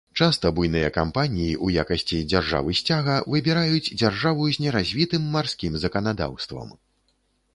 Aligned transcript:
Часта 0.19 0.49
буйныя 0.59 0.85
кампаніі 0.95 1.49
ў 1.65 1.83
якасці 1.83 2.21
дзяржавы 2.31 2.73
сцяга 2.79 3.17
выбіраюць 3.33 3.83
дзяржаву 4.01 4.49
з 4.55 4.63
неразвітым 4.65 5.27
марскім 5.35 5.77
заканадаўствам. 5.83 6.67